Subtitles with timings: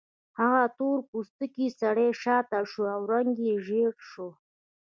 [0.39, 4.27] هغه تور پوستکی سړی شاته شو او رنګ یې ژیړ شو